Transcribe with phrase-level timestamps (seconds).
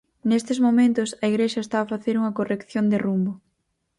[0.29, 3.33] Nestes momentos, a Igrexa está a facer unha corrección de rumbo.